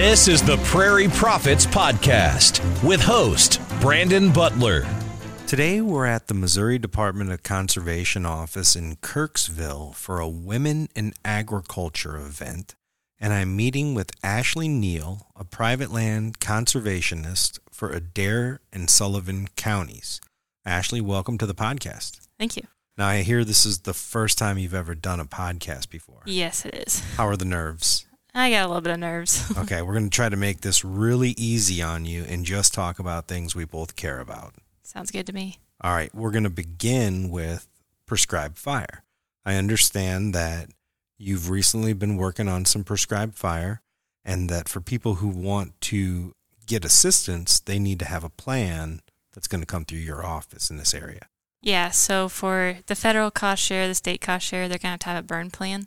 [0.00, 4.86] This is the Prairie Prophets Podcast with host Brandon Butler.
[5.48, 11.14] Today, we're at the Missouri Department of Conservation office in Kirksville for a Women in
[11.24, 12.76] Agriculture event,
[13.18, 20.20] and I'm meeting with Ashlea Neill, a private land conservationist for Adair and Sullivan counties.
[20.64, 22.20] Ashlea, welcome to the podcast.
[22.38, 22.62] Thank you.
[22.96, 26.22] Now, I hear this is the first time you've ever done a podcast before.
[26.24, 27.00] Yes, it is.
[27.16, 28.06] How are the nerves?
[28.38, 29.52] I got a little bit of nerves.
[29.58, 32.98] Okay, we're going to try to make this really easy on you and just talk
[32.98, 34.54] about things we both care about.
[34.82, 35.58] Sounds good to me.
[35.80, 37.68] All right, we're going to begin with
[38.06, 39.04] prescribed fire.
[39.44, 40.70] I understand that
[41.18, 43.82] you've recently been working on some prescribed fire,
[44.24, 46.32] and that for people who want to
[46.66, 49.00] get assistance, they need to have a plan
[49.32, 51.28] that's going to come through your office in this area.
[51.60, 55.00] Yeah, so for the federal cost share, the state cost share, they're going to have
[55.00, 55.86] to have a burn plan.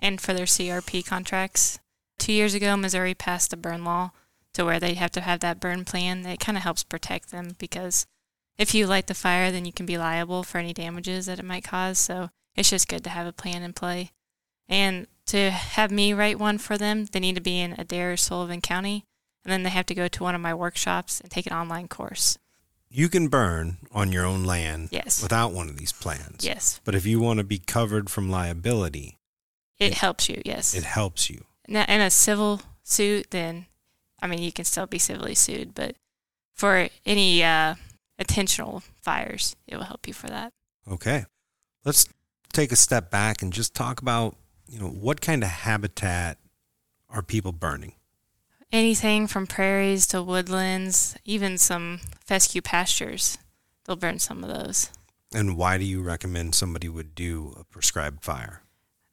[0.00, 1.78] And for their CRP contracts,
[2.22, 4.10] two years ago, Missouri passed a burn law
[4.54, 6.24] to where they have to have that burn plan.
[6.26, 8.06] It kind of helps protect them because
[8.58, 11.44] if you light the fire, then you can be liable for any damages that it
[11.44, 11.98] might cause.
[11.98, 14.10] So it's just good to have a plan in play.
[14.68, 18.16] And to have me write one for them, they need to be in Adair, or
[18.16, 19.04] Sullivan County,
[19.44, 21.88] and then they have to go to one of my workshops and take an online
[21.88, 22.38] course.
[22.88, 25.22] You can burn on your own land Yes.
[25.22, 26.44] without one of these plans.
[26.44, 26.80] Yes.
[26.84, 29.18] But if you want to be covered from liability,
[29.78, 30.74] It It- helps you, yes.
[30.74, 31.44] it helps you.
[31.68, 33.66] In a civil suit, then,
[34.20, 35.96] I mean, you can still be civilly sued, but
[36.54, 37.76] for any uh,
[38.18, 40.52] intentional fires, it will help you for that.
[40.90, 41.24] Okay.
[41.84, 42.08] Let's
[42.52, 44.36] take a step back and just talk about,
[44.68, 46.38] you know, what kind of habitat
[47.08, 47.94] are people burning?
[48.70, 53.36] Anything from prairies to woodlands, even some fescue pastures,
[53.84, 54.90] they'll burn some of those.
[55.34, 58.61] And why do you recommend somebody would do a prescribed fire?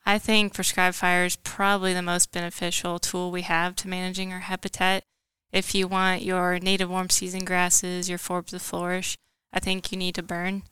[0.10, 4.40] I think prescribed fire is probably the most beneficial tool we have to managing our
[4.40, 5.04] habitat.
[5.52, 9.16] If you want your native warm season grasses, your forbs to flourish,
[9.54, 10.64] I think you need to burn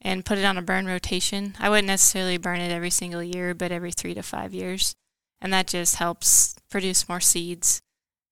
[0.00, 1.54] and put it on a burn rotation.
[1.60, 4.92] I wouldn't necessarily burn it every single year, but every three to five years.
[5.40, 7.80] And that just helps produce more seeds.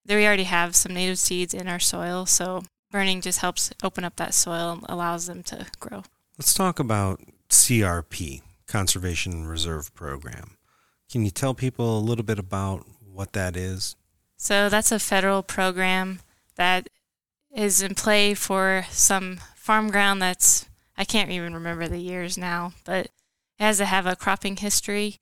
[0.07, 4.03] There we already have some native seeds in our soil, so burning just helps open
[4.03, 6.03] up that soil and allows them to grow.
[6.37, 10.59] Let's talk about CRP, Conservation Reserve Program.
[11.11, 13.97] Can you tell people a little bit about what that is?
[14.37, 16.21] So that's a federal program
[16.56, 16.89] that
[17.51, 22.75] is in play for some farm ground that's, I can't even remember the years now,
[22.84, 23.12] but it
[23.59, 25.19] has to have a cropping history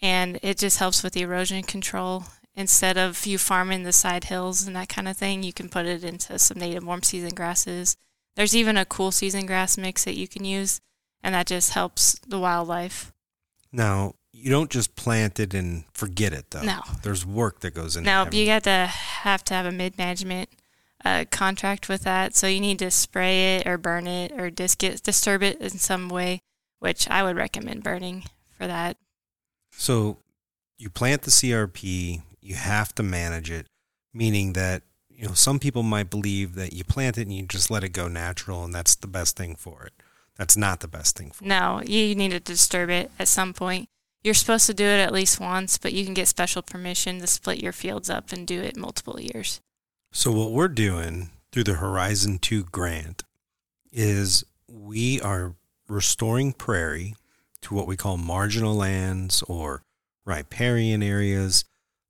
[0.00, 2.24] and it just helps with the erosion control.
[2.54, 5.86] Instead of you farming the side hills and that kind of thing, you can put
[5.86, 7.96] it into some native warm season grasses.
[8.34, 10.80] There's even a cool season grass mix that you can use,
[11.22, 13.12] and that just helps the wildlife.
[13.72, 16.62] Now, you don't just plant it and forget it, though.
[16.62, 16.80] No.
[17.02, 19.96] There's work that goes into No, having- you got to have to have a mid
[19.98, 20.48] management
[21.04, 22.34] uh, contract with that.
[22.34, 25.70] So you need to spray it or burn it or dis- get, disturb it in
[25.70, 26.40] some way,
[26.78, 28.24] which I would recommend burning
[28.56, 28.96] for that.
[29.72, 30.18] So
[30.78, 33.66] you plant the CRP, you have to manage it,
[34.12, 37.70] meaning that you know some people might believe that you plant it and you just
[37.70, 39.92] let it go natural and that's the best thing for it.
[40.36, 41.44] That's not the best thing for.
[41.44, 43.88] No, you need to disturb it at some point.
[44.22, 47.26] You're supposed to do it at least once, but you can get special permission to
[47.26, 49.60] split your fields up and do it multiple years.
[50.12, 53.24] So what we're doing through the Horizon 2 grant
[53.92, 55.54] is we are
[55.88, 57.14] restoring prairie
[57.62, 59.82] to what we call marginal lands or
[60.24, 61.64] riparian areas,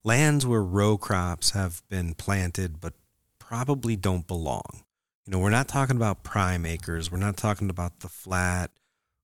[0.05, 2.95] lands where row crops have been planted but
[3.39, 4.85] probably don't belong.
[5.27, 7.11] You know, we're not talking about prime acres.
[7.11, 8.73] We're not talking about the flat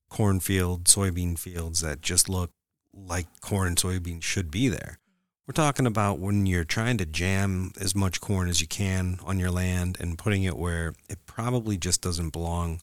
[0.09, 2.51] cornfield, soybean fields that just look
[2.95, 4.99] like corn and soybeans should be there.
[5.47, 9.39] We're talking about when you're trying to jam as much corn as you can on
[9.39, 12.81] your land and putting it where it probably just doesn't belong.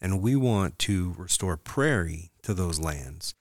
[0.00, 3.34] And we want to restore prairie to those lands.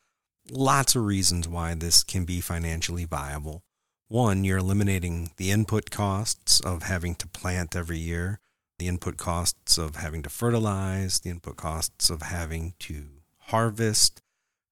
[0.52, 3.62] Lots of reasons why this can be financially viable.
[4.10, 8.40] One, you're eliminating the input costs of having to plant every year,
[8.80, 13.06] the input costs of having to fertilize, the input costs of having to
[13.38, 14.22] harvest.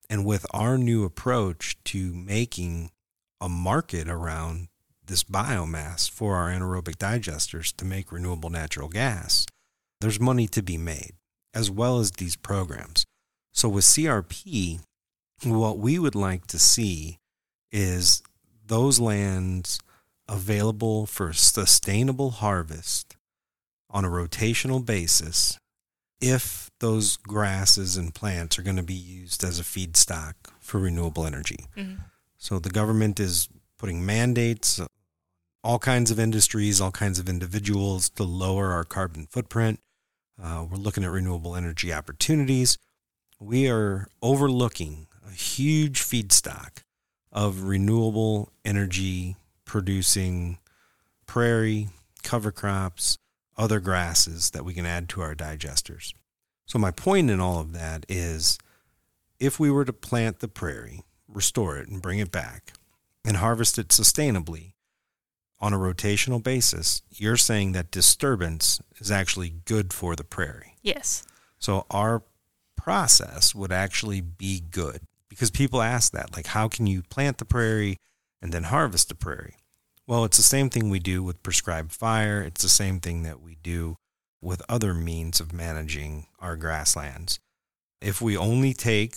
[0.09, 2.91] And with our new approach to making
[3.39, 4.67] a market around
[5.05, 9.45] this biomass for our anaerobic digesters to make renewable natural gas,
[9.99, 11.13] there's money to be made,
[11.53, 13.05] as well as these programs.
[13.53, 14.81] So with CRP,
[15.43, 17.17] what we would like to see
[17.71, 18.21] is
[18.65, 19.79] those lands
[20.27, 23.15] available for sustainable harvest
[23.91, 25.57] on a rotational basis
[26.19, 31.25] if those grasses and plants are going to be used as a feedstock for renewable
[31.25, 31.65] energy.
[31.75, 31.99] Mhm.
[32.37, 34.79] So the government is putting mandates
[35.63, 39.79] all kinds of industries, all kinds of individuals to lower our carbon footprint.
[40.41, 42.77] Uh, we're looking at renewable energy opportunities.
[43.39, 46.83] We are overlooking a huge feedstock
[47.31, 49.35] of renewable energy
[49.65, 50.57] producing
[51.27, 51.89] prairie,
[52.23, 53.17] cover crops,
[53.61, 56.13] other grasses that we can add to our digesters.
[56.65, 58.57] So, my point in all of that is
[59.39, 62.73] if we were to plant the prairie, restore it, and bring it back,
[63.23, 64.73] and harvest it sustainably
[65.59, 70.75] on a rotational basis, you're saying that disturbance is actually good for the prairie.
[70.81, 71.23] Yes.
[71.59, 72.23] So, our
[72.75, 77.45] process would actually be good because people ask that, like, how can you plant the
[77.45, 77.97] prairie
[78.41, 79.57] and then harvest the prairie?
[80.11, 82.41] Well, it's the same thing we do with prescribed fire.
[82.41, 83.95] It's the same thing that we do
[84.41, 87.39] with other means of managing our grasslands.
[88.01, 89.15] If we only take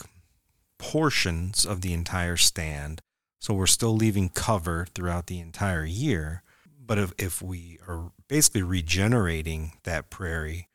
[0.79, 3.00] portions of the entire stand,
[3.41, 6.44] so we're still leaving cover throughout the entire year,
[6.81, 10.69] but if, if we are basically regenerating that prairie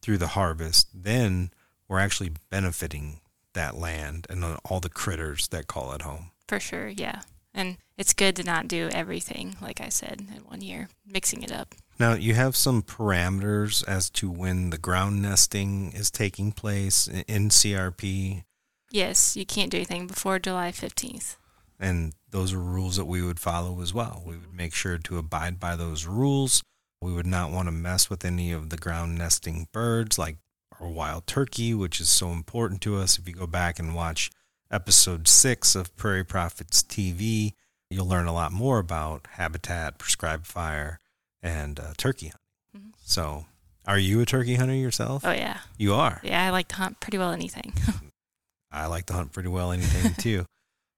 [0.00, 1.50] through the harvest, then
[1.86, 3.20] we're actually benefiting
[3.52, 6.30] that land and all the critters that call it home.
[6.48, 7.20] For sure, yeah.
[7.56, 11.50] And it's good to not do everything, like I said, in one year, mixing it
[11.50, 11.74] up.
[11.98, 17.48] Now, you have some parameters as to when the ground nesting is taking place in
[17.48, 18.44] CRP.
[18.90, 21.36] Yes, you can't do anything before July 15th.
[21.80, 24.22] And those are rules that we would follow as well.
[24.26, 26.62] We would make sure to abide by those rules.
[27.00, 30.36] We would not want to mess with any of the ground nesting birds like
[30.78, 33.18] our wild turkey, which is so important to us.
[33.18, 34.30] If you go back and watch
[34.70, 37.52] episode six of Prairie Prophets TV,
[37.90, 41.00] you'll learn a lot more about habitat, prescribed fire,
[41.42, 42.40] and uh, turkey hunting.
[42.76, 42.90] Mm-hmm.
[43.04, 43.46] So,
[43.86, 45.24] are you a turkey hunter yourself?
[45.24, 45.58] Oh, yeah.
[45.78, 46.20] You are?
[46.24, 47.72] Yeah, I like to hunt pretty well anything.
[48.72, 50.44] I like to hunt pretty well anything too.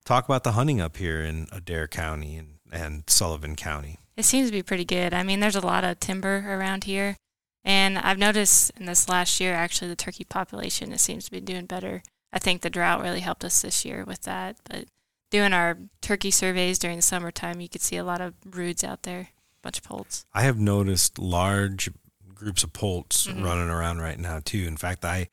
[0.04, 3.98] Talk about the hunting up here in Adair County and, and Sullivan County.
[4.16, 5.12] It seems to be pretty good.
[5.12, 7.16] I mean, there's a lot of timber around here.
[7.64, 11.40] And I've noticed in this last year, actually, the turkey population it seems to be
[11.40, 12.02] doing better.
[12.32, 14.56] I think the drought really helped us this year with that.
[14.68, 14.86] But
[15.30, 19.02] doing our turkey surveys during the summertime, you could see a lot of broods out
[19.02, 19.28] there, a
[19.62, 20.26] bunch of poults.
[20.32, 21.90] I have noticed large
[22.34, 23.42] groups of poults mm-hmm.
[23.42, 24.64] running around right now too.
[24.66, 25.28] In fact, I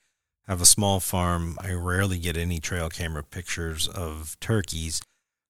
[0.48, 1.58] have a small farm.
[1.60, 5.02] I rarely get any trail camera pictures of turkeys.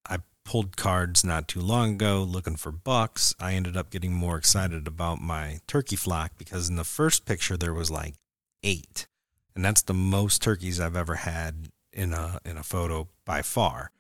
[0.08, 3.34] I pulled cards not too long ago looking for bucks.
[3.40, 7.58] I ended up getting more excited about my turkey flock because in the first picture
[7.58, 8.16] there was like
[8.64, 9.08] eight.
[9.56, 13.92] And that's the most turkeys I've ever had in a in a photo by far.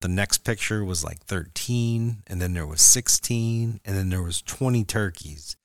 [0.00, 4.42] The next picture was like 13, and then there was 16, and then there was
[4.42, 5.56] 20 turkeys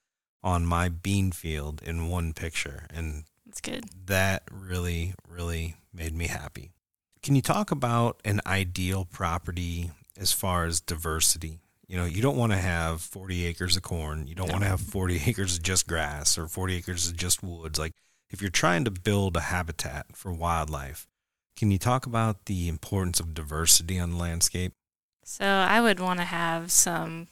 [0.42, 2.88] on my bean field in one picture.
[2.92, 3.86] And that's good.
[4.07, 6.72] That really, really made me happy.
[7.22, 11.60] Can you talk about an ideal property as far as diversity?
[11.88, 14.25] You know, you don't want to have 40 acres of corn.
[14.25, 14.54] You don't no.
[14.54, 17.78] want to have 40 acres of just grass or 40 acres of just woods.
[17.78, 17.94] Like,
[18.33, 21.07] if you're trying to build a habitat for wildlife,
[21.56, 24.74] can you talk about the importance of diversity on the landscape?
[25.24, 27.27] So I would want to have some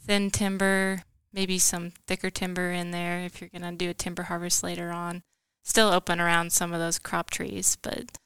[0.00, 1.02] thin timber,
[1.32, 4.92] maybe some thicker timber in there if you're going to do a timber harvest later
[4.92, 5.22] on.
[5.64, 8.16] Still open around some of those crop trees, but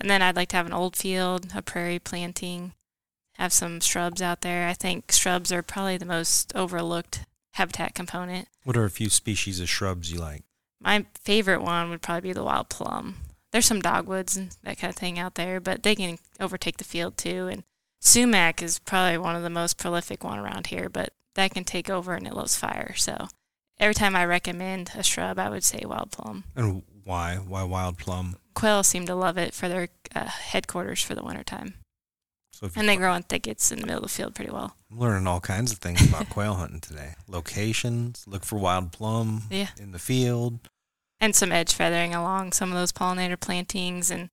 [0.00, 2.72] and then I'd like to have an old field, a prairie planting,
[3.34, 4.66] have some shrubs out there.
[4.66, 8.48] I think shrubs are probably the most overlooked habitat component.
[8.64, 10.42] What are a few species of shrubs you like?
[10.80, 13.16] My favorite one would probably be the wild plum
[13.50, 16.84] there's some dogwoods and that kind of thing out there, but they can overtake the
[16.84, 17.48] field too.
[17.48, 17.64] And
[18.00, 21.90] sumac is probably one of the most prolific one around here, but that can take
[21.90, 22.94] over and it loves fire.
[22.96, 23.28] So
[23.78, 26.44] every time I recommend a shrub, I would say wild plum.
[26.54, 27.36] And why?
[27.36, 28.36] Why wild plum?
[28.54, 31.74] Quail seem to love it for their uh, headquarters for the wintertime.
[32.60, 34.76] So and they grow in thickets in the middle of the field pretty well.
[34.90, 37.14] I'm learning all kinds of things about quail hunting today.
[37.26, 39.68] Locations, look for wild plum yeah.
[39.80, 40.58] in the field
[41.20, 44.30] and some edge feathering along some of those pollinator plantings and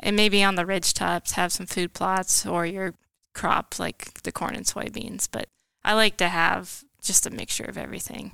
[0.00, 2.94] and maybe on the ridge tops have some food plots or your
[3.34, 5.28] crops like the corn and soybeans.
[5.30, 5.48] But
[5.84, 8.32] I like to have just a mixture of everything.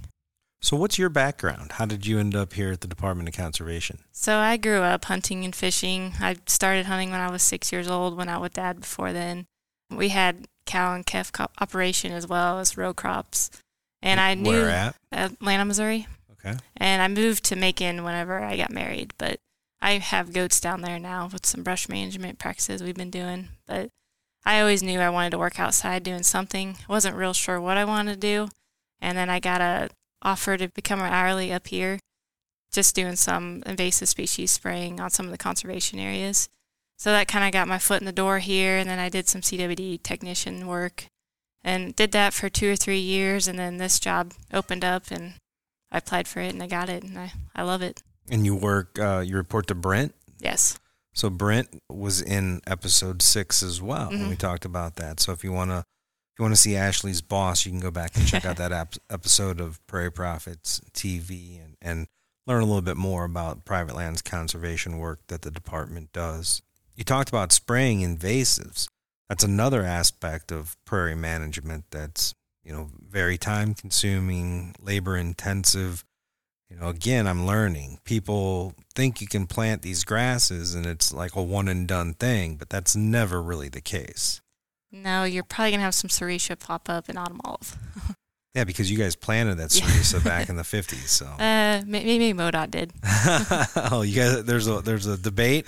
[0.64, 1.72] So, what's your background?
[1.72, 3.98] How did you end up here at the Department of Conservation?
[4.12, 6.14] So, I grew up hunting and fishing.
[6.20, 9.44] I started hunting when I was six years old, went out with dad before then.
[9.90, 11.30] We had cow and calf
[11.60, 13.50] operation as well as row crops.
[14.00, 14.96] And I knew Where at?
[15.12, 16.06] Atlanta, Missouri.
[16.32, 16.56] Okay.
[16.78, 19.40] And I moved to Macon whenever I got married, but
[19.82, 23.48] I have goats down there now with some brush management practices we've been doing.
[23.66, 23.90] But
[24.46, 26.78] I always knew I wanted to work outside doing something.
[26.88, 28.48] I wasn't real sure what I wanted to do.
[28.98, 29.90] And then I got a
[30.24, 31.98] offer to become an hourly up here,
[32.72, 36.48] just doing some invasive species spraying on some of the conservation areas.
[36.96, 38.78] So that kind of got my foot in the door here.
[38.78, 41.06] And then I did some CWD technician work.
[41.66, 43.48] and did that for two or three years.
[43.48, 45.34] And then this job opened up and
[45.90, 48.02] I applied for it and I got it and I, I love it.
[48.30, 50.14] And you work, uh, you report to Brent.
[50.38, 50.78] Yes.
[51.14, 54.38] So Brent was in episode six as well, and we Mhm.
[54.38, 55.20] talked about that.
[55.20, 55.84] So if you want to,
[56.34, 58.72] if you want to see Ashlea's boss, you can go back and check out that
[58.72, 62.08] ap- episode of Prairie Prophets TV and, and
[62.44, 66.60] learn a little bit more about private lands conservation work that the department does.
[66.96, 68.88] You talked about spraying invasives.
[69.28, 76.04] That's another aspect of prairie management that's you know very time consuming, labor intensive.
[76.68, 78.00] You know, again, I'm learning.
[78.02, 82.56] People think you can plant these grasses and it's like a one and done thing,
[82.56, 84.40] but that's never really the case.
[84.94, 87.76] No, you're probably going to have some Sericea pop up in autumn olive.
[88.56, 90.20] Yeah, because you guys planted that Yeah.
[90.22, 91.08] Back in the 50s.
[91.08, 92.92] So, Uh, may- maybe MoDOT did
[93.90, 95.66] oh, you guys, there's a there's a debate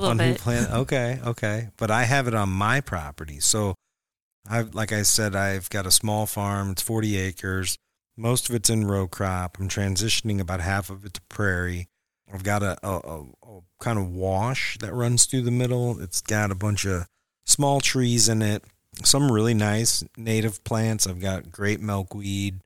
[0.00, 0.74] a on who planted.
[0.78, 3.38] Okay, okay, but I have it on my property.
[3.38, 3.76] So,
[4.50, 6.72] I've like I said, I've got a small farm.
[6.72, 7.76] It's 40 acres.
[8.16, 9.56] Most of it's in row crop.
[9.60, 11.86] I'm transitioning about half of it to prairie.
[12.32, 16.00] I've got a, a, a, a kind of wash that runs through the middle.
[16.00, 17.06] It's got a bunch of
[17.54, 18.64] small trees in it.
[19.04, 21.06] Some really nice native plants.
[21.06, 22.60] I've got great milkweed,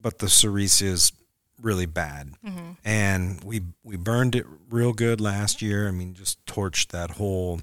[0.00, 1.12] but the sericea is
[1.60, 5.88] really bad hmm and we we burned it real good last year.
[5.88, 7.60] I mean, just torched that whole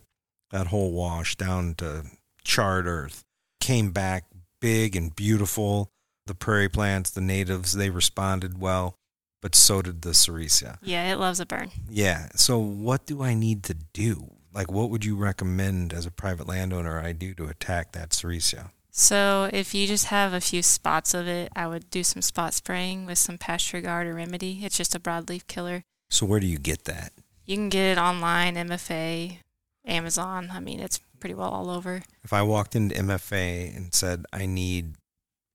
[0.52, 2.04] that whole wash down to
[2.44, 3.24] charred earth.
[3.60, 4.26] Came back
[4.60, 5.92] big and beautiful.
[6.26, 8.98] The prairie plants, the natives, they responded well,
[9.42, 10.78] but so did the sericea.
[10.82, 11.72] Yeah, it loves a burn.
[11.90, 12.30] Yeah.
[12.36, 14.32] So what do I need to do?
[14.56, 18.72] Like, what would you recommend as a private landowner I do to attack that sericea?
[18.90, 22.54] So if you just have a few spots of it, I would do some spot
[22.54, 24.62] spraying with some PastureGard or remedy.
[24.64, 25.84] It's just a broadleaf killer.
[26.10, 27.12] So where do you get that?
[27.46, 29.40] You can get it online, MFA,
[29.86, 30.50] Amazon.
[30.54, 32.04] I mean, it's pretty well all over.
[32.24, 34.94] If I walked into MFA and said I need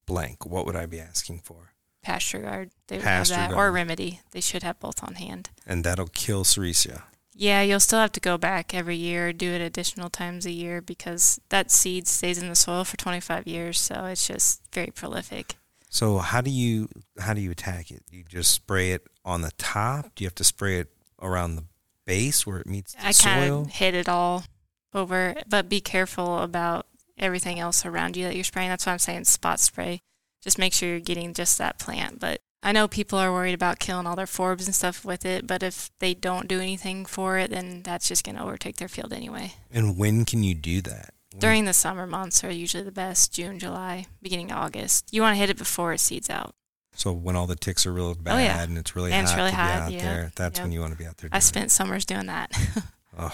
[0.05, 1.73] blank, what would I be asking for?
[2.07, 3.69] PastureGard, they would Pasture have that, guard.
[3.71, 4.21] or remedy.
[4.33, 5.49] They should have both on hand.
[5.67, 7.05] And that'll kill sericea.
[7.41, 10.83] Yeah, you'll still have to go back every year, do it additional times a year
[10.83, 15.55] because that seed stays in the soil for 25 years, so it's just very prolific.
[15.89, 18.03] So how do you how do you attack it?
[18.11, 20.15] You just spray it on the top?
[20.15, 20.89] Do you have to spray it
[21.23, 21.65] around the
[22.05, 23.63] base where it meets the I soil?
[23.63, 24.45] of hit it all
[24.93, 28.69] over, but be careful about everything else around you that you're spraying.
[28.69, 30.03] That's why I'm saying spot spray.
[30.43, 32.21] Just make sure you're getting just that plant.
[32.21, 35.47] But I know people are worried about killing all their forbs and stuff with it,
[35.47, 38.89] but if they don't do anything for it, then that's just going to overtake their
[38.89, 39.55] field anyway.
[39.73, 41.15] And when can you do that?
[41.33, 45.09] When- During the summer months are usually the best June, July, beginning of August.
[45.11, 46.55] You want to hit it before it seeds out.
[46.95, 48.63] so when all the ticks are real oh, bad Oh, yeah.
[48.63, 50.65] and it's really And hot it's really hot, out yeah, there, that's yep.
[50.67, 51.31] when you want to be out there.
[51.33, 51.45] I doing it.
[51.45, 52.51] spent summers doing that.
[53.17, 53.33] Ugh.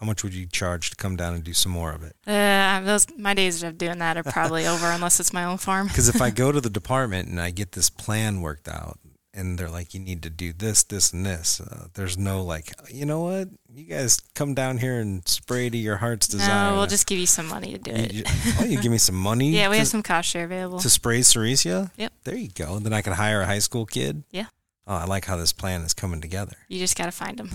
[0.00, 2.14] How much would you charge to come down and do some more of it?
[2.26, 5.86] uh, those my days of doing that are probably over unless it's my own farm.
[5.88, 8.98] Because if I go to the department and I get this plan worked out,
[9.32, 12.72] and they're like, you need to do this, this, and this, uh, there's no like,
[12.90, 13.48] you know what?
[13.74, 16.70] You guys come down here and spray to your heart's desire.
[16.70, 18.12] No, we'll just give you some money to do You, it.
[18.14, 18.24] you-
[18.60, 19.50] oh, you give me some money?
[19.50, 20.78] yeah, we to, have some cost share available.
[20.78, 21.90] to spray sericea.
[21.98, 22.12] Yep.
[22.24, 22.78] There you go.
[22.78, 24.24] Then I can hire a high school kid.
[24.30, 24.46] Yeah.
[24.86, 26.56] Oh, I like how this plan is coming together.
[26.68, 27.50] You just got to find them.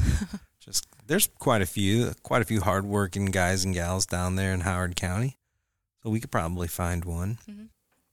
[0.60, 4.62] Just there's quite a few, quite a few hardworking guys and gals down there in
[4.62, 5.38] Howard County,
[6.01, 7.38] so we could probably find one.
[7.50, 7.65] Mm-hmm.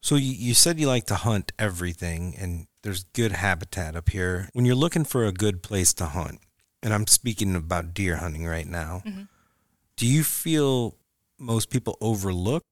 [0.02, 4.48] So you, you said you like to hunt everything, and there's good habitat up here.
[4.52, 6.40] When you're looking for a good place to hunt,
[6.82, 9.28] and I'm speaking about deer hunting right now, Mhm.
[9.96, 10.96] do you feel
[11.38, 12.64] most people overlook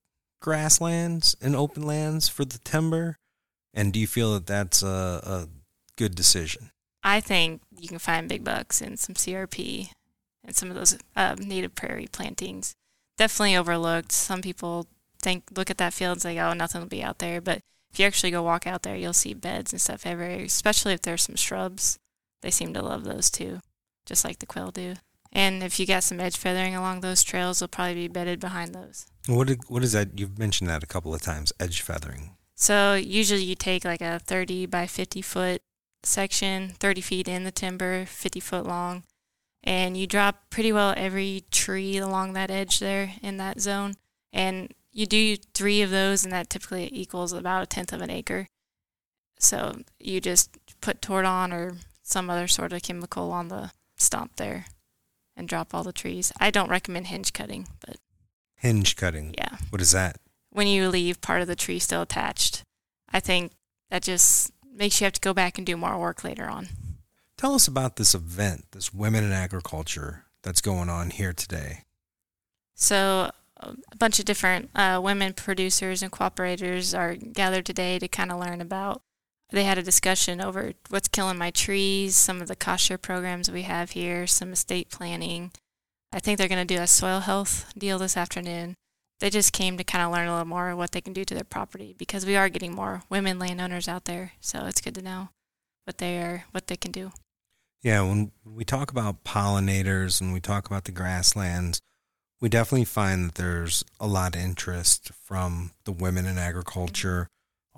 [0.42, 3.16] grasslands and open lands for the timber?
[3.72, 5.48] And do you feel that that's a, a
[5.96, 6.72] good decision?
[7.04, 9.90] I think you can find big bucks in some CRP
[10.46, 12.74] and some of those uh, native prairie plantings.
[13.18, 14.12] Definitely overlooked.
[14.12, 14.86] Some people
[15.22, 17.60] think look at that field and say, "Oh, nothing will be out there." But
[17.92, 20.44] if you actually go walk out there, you'll see beds and stuff everywhere.
[20.44, 21.98] Especially if there's some shrubs,
[22.42, 23.60] they seem to love those too,
[24.06, 24.94] just like the quail do.
[25.32, 28.74] And if you got some edge feathering along those trails, they'll probably be bedded behind
[28.74, 29.06] those.
[29.26, 30.18] What did- what is that?
[30.18, 31.52] You've mentioned that a couple of times.
[31.58, 32.36] Edge feathering.
[32.54, 35.60] So usually you take like a 30 by 50 foot
[36.02, 39.02] section, 30 feet in the timber, 50 foot long,
[39.66, 43.94] and you drop pretty well every tree along that edge there in that zone.
[44.32, 48.10] And you do three of those, and that typically equals about a tenth of an
[48.10, 48.48] acre.
[49.38, 54.66] So you just put Tordon or some other sort of chemical on the stump there
[55.36, 56.32] and drop all the trees.
[56.40, 57.96] I don't recommend hinge cutting, but
[58.58, 59.34] Hinge cutting.
[59.36, 60.16] yeah What is that?
[60.50, 62.62] when you leave part of the tree still attached.
[63.12, 63.52] I think
[63.90, 66.68] that just makes you have to go back and do more work later on.
[67.38, 71.82] Tell us about this event, this Women in Agriculture that's going on here today.
[72.74, 78.32] So a bunch of different uh, women producers and cooperators are gathered today to kind
[78.32, 79.02] of learn about.
[79.50, 83.50] They had a discussion over what's killing my trees, some of the cost share programs
[83.50, 85.52] we have here, some estate planning.
[86.12, 88.74] I think they're going to do a soil health deal this afternoon.
[89.20, 91.34] They just came to kind of learn a little more what they can do to
[91.34, 94.32] their property because we are getting more women landowners out there.
[94.40, 95.28] So it's good to know
[95.84, 97.12] what they are, what they can do.
[97.86, 101.80] Yeah, when we talk about pollinators and we talk about the grasslands,
[102.40, 107.28] we definitely find that there's a lot of interest from the women in agriculture.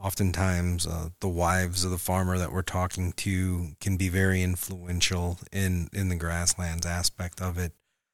[0.03, 5.41] Oftentimes, uh, the wives of the farmer that we're talking to can be very influential
[5.53, 7.73] in, in the grasslands aspect of it.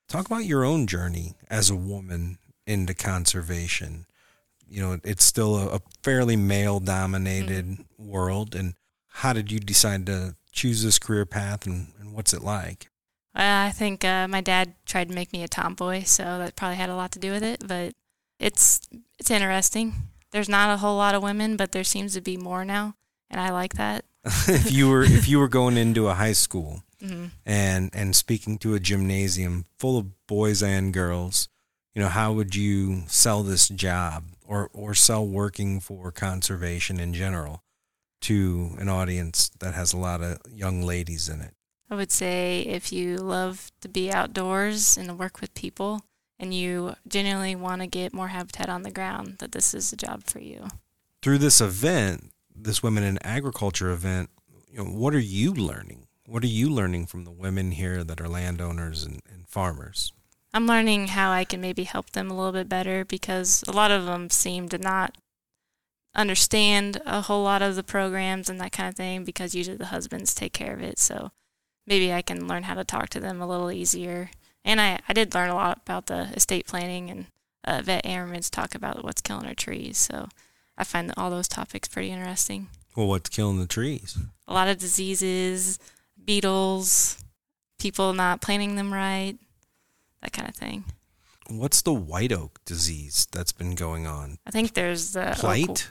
[0.09, 4.07] Talk about your own journey as a woman into conservation.
[4.69, 8.05] You know, it's still a, a fairly male dominated mm-hmm.
[8.05, 8.57] world.
[8.57, 8.75] And
[9.15, 12.89] how did you decide to choose this career path and, and what's it like?
[13.35, 16.91] I think uh, my dad tried to make me a tomboy, so that probably had
[16.91, 17.67] a lot to do with it.
[17.67, 17.95] But
[18.39, 18.81] it's
[19.19, 19.95] it's interesting.
[20.31, 22.95] There's not a whole lot of women, but there seems to be more now,
[23.31, 24.05] and I like that.
[24.25, 27.27] if you were if you were going into a high school mm-hmm.
[27.45, 31.49] and and speaking to a gymnasium full of boys and girls,
[31.93, 37.15] you know, how would you sell this job or or sell working for conservation in
[37.15, 37.65] general
[38.23, 41.55] to an audience that has a lot of young ladies in it?
[41.91, 46.03] I would say if you love to be outdoors and to work with people
[46.39, 49.97] and you genuinely want to get more habitat on the ground, that this is a
[49.97, 50.69] job for you.
[51.23, 54.31] Through this event, this Women in Agriculture event,
[54.71, 56.07] you know, what are you learning?
[56.27, 60.13] What are you learning from the women here that are landowners and, and farmers?
[60.53, 63.91] I'm learning how I can maybe help them a little bit better because a lot
[63.91, 65.17] of them seem to not
[66.15, 69.87] understand a whole lot of the programs and that kind of thing because usually the
[69.87, 70.99] husbands take care of it.
[70.99, 71.33] So
[71.87, 74.31] maybe I can learn how to talk to them a little easier.
[74.65, 77.27] And I, I did learn a lot about the estate planning and
[77.67, 79.99] uh, Yvette Ammerman's talk about what's killing our trees.
[79.99, 80.29] So
[80.77, 82.69] I find all those topics pretty interesting.
[82.97, 84.17] Well, what's killing the trees?
[84.47, 85.79] A lot of diseases,
[86.25, 87.23] beetles,
[87.79, 89.37] people not planting them right,
[90.23, 90.85] that kind of thing.
[91.49, 94.39] What's the white oak disease that's been going on?
[94.47, 95.89] I think there's the blight.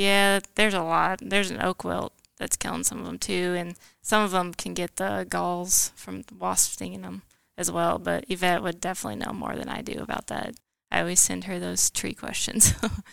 [0.00, 1.20] Yeah, there's a lot.
[1.20, 4.72] There's an oak wilt that's killing some of them too, and some of them can
[4.72, 7.20] get the galls from wasps stinging them
[7.58, 7.98] as well.
[7.98, 10.54] But Yvette would definitely know more than I do about that.
[10.90, 12.72] I always send her those tree questions.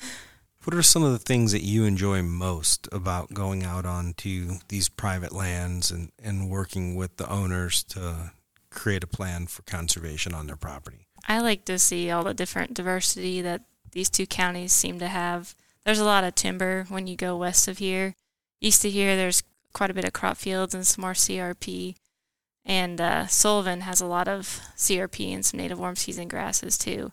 [0.64, 4.88] what are some of the things that you enjoy most about going out onto these
[4.88, 8.32] private lands and, and working with the owners to
[8.70, 11.06] create a plan for conservation on their property?
[11.28, 15.54] I like to see all the different diversity that these two counties seem to have.
[15.88, 18.14] There's a lot of timber when you go west of here
[18.62, 21.96] east of here, there's quite a bit of crop fields and some more CRP.
[22.66, 27.12] And uh, Sullivan has a lot of CRP and some native warm season grasses too.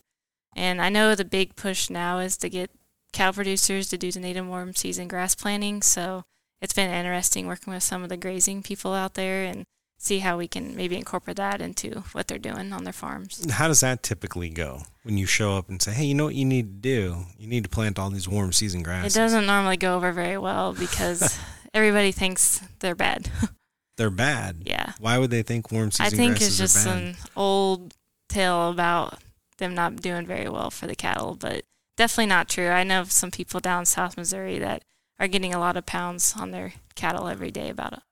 [0.56, 2.70] And I know the big push now is to get
[3.12, 5.82] cow producers to do the native warm season grass planting.
[5.82, 6.24] So
[6.60, 9.64] it's been interesting working with some of the grazing people out there and
[10.04, 13.50] see how we can maybe incorporate that into what they're doing on their farms.
[13.50, 16.34] How does that typically go when you show up and say, "Hey, you know what
[16.34, 17.26] you need to do?
[17.38, 20.38] You need to plant all these warm season grasses." It doesn't normally go over very
[20.38, 21.38] well because
[21.74, 23.30] everybody thinks they're bad.
[23.96, 24.62] they're bad.
[24.64, 24.92] Yeah.
[24.98, 27.94] Why would they think warm season I think it's just an old
[28.28, 29.18] tale about
[29.58, 31.64] them not doing very well for the cattle, but
[31.96, 32.68] definitely not true.
[32.68, 34.84] I know some people down South Missouri that
[35.18, 38.02] are getting a lot of pounds on their cattle every day about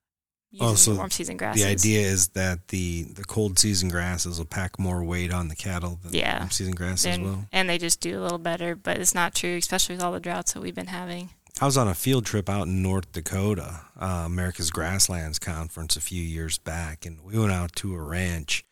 [0.52, 1.62] it oh, so warm season grasses.
[1.62, 5.56] The idea is that the, the cold season grasses will pack more weight on the
[5.56, 6.40] cattle than yeah.
[6.40, 7.44] warm season grasses and, will.
[7.52, 10.20] And they just do a little better, but it's not true, especially with all the
[10.20, 11.30] droughts that we've been having.
[11.60, 16.00] I was on a field trip out in North Dakota, uh, America's Grasslands Conference, a
[16.00, 18.64] few years back, and we went out to a ranch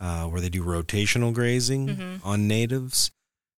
[0.00, 2.28] uh, where they do rotational grazing mm-hmm.
[2.28, 3.10] on natives.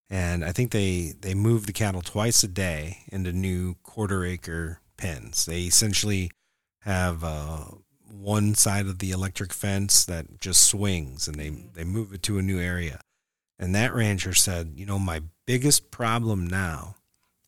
[0.09, 4.79] And I think they, they move the cattle twice a day into new quarter acre
[4.97, 5.45] pens.
[5.45, 6.31] They essentially
[6.85, 7.65] have uh,
[8.09, 12.37] one side of the electric fence that just swings and they, they move it to
[12.37, 12.99] a new area.
[13.59, 16.95] And that rancher said, you know, my biggest problem now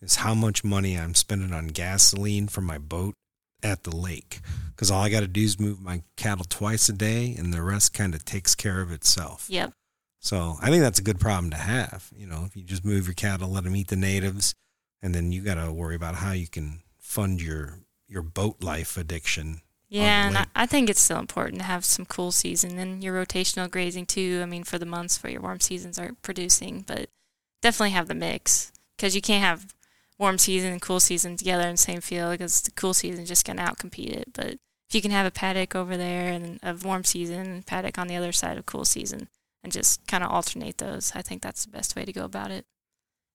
[0.01, 3.15] is how much money I'm spending on gasoline for my boat
[3.63, 4.39] at the lake.
[4.69, 7.61] Because all I got to do is move my cattle twice a day and the
[7.61, 9.47] rest kind of takes care of itself.
[9.49, 9.73] Yep.
[10.19, 12.09] So I think that's a good problem to have.
[12.15, 14.55] You know, if you just move your cattle, let them eat the natives,
[15.01, 17.79] and then you got to worry about how you can fund your
[18.15, 19.61] your boat life addiction.
[19.87, 23.23] Yeah, and I, I think it's still important to have some cool season and your
[23.23, 24.39] rotational grazing too.
[24.41, 27.09] I mean, for the months where your warm seasons aren't producing, but
[27.61, 29.75] definitely have the mix because you can't have
[30.17, 33.29] warm season and cool season together in the same field because the cool season is
[33.29, 34.33] just going to outcompete it.
[34.33, 34.57] But
[34.89, 38.15] if you can have a paddock over there and a warm season paddock on the
[38.15, 39.27] other side of cool season,
[39.65, 41.11] and just kind of alternate those.
[41.15, 42.65] I think that's the best way to go about it.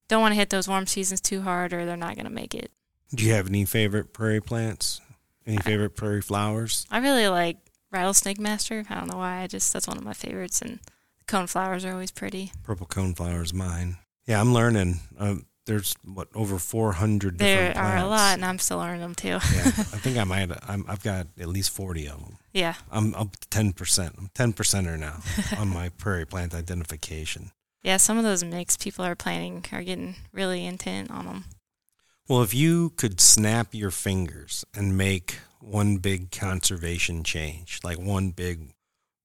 [0.09, 2.55] Don't want to hit those warm seasons too hard or they're not going to make
[2.55, 2.71] it.
[3.14, 5.01] Do you have any favorite prairie plants?
[5.46, 6.87] Any favorite prairie flowers?
[6.90, 7.57] I really like
[7.90, 8.85] rattlesnake master.
[8.88, 9.40] I don't know why.
[9.42, 10.79] I just that's one of my favorites, and
[11.27, 12.53] cone flowers are always pretty.
[12.62, 13.96] Purple cone flowers, mine.
[14.27, 15.01] Yeah, I'm learning.
[15.18, 19.14] Um, there's what over 400 There different are a lot, and I'm still learning them
[19.14, 19.29] too.
[19.29, 19.40] yeah, I
[20.03, 20.51] think I might.
[20.68, 22.37] I'm, I've got at least 40 of them.
[22.53, 22.75] yeah.
[22.92, 24.14] I'm up to 10 percent.
[24.18, 25.20] I'm 10 percenter now
[25.59, 27.51] on my prairie plant identification.
[27.83, 31.44] Yeah, some of those mix people are planting are getting really intent on them.
[32.31, 38.31] Well, if you could snap your fingers and make one big conservation change, like one
[38.31, 38.71] big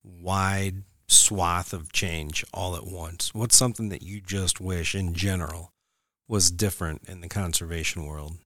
[0.04, 5.70] wide swath of change all at once, what's something that you just wish in general
[6.28, 8.38] was different in the conservation world?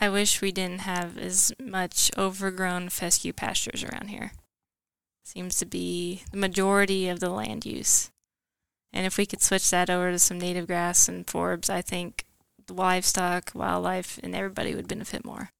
[0.00, 4.32] I wish we didn't have as much overgrown fescue pastures around here.
[5.24, 8.10] Seems to be the majority of the land use.
[8.92, 12.24] And if we could switch that over to some native grass and forbs, I think
[12.70, 15.50] livestock, wildlife, and everybody would benefit more.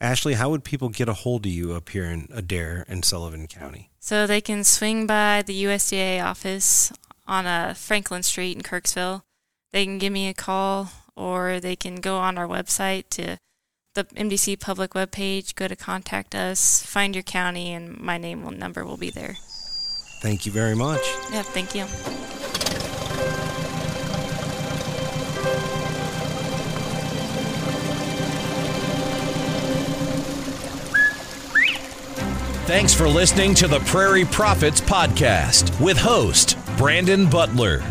[0.00, 3.48] Ashlea, how would people get a hold of you up here in Adair and Sullivan
[3.48, 3.90] County?
[3.98, 6.92] So they can swing by the USDA office
[7.26, 9.22] on uh, Franklin Street in Kirksville.
[9.72, 13.38] They can give me a call or they can go on our website to
[13.94, 18.58] the MDC public webpage, go to contact us, find your county, and my name and
[18.58, 19.36] number will be there.
[20.20, 21.02] Thank you very much.
[21.32, 22.37] Yeah, thank you.
[32.68, 37.82] Thanks for listening to the Prairie Prophets Podcast with host Brandon Butler.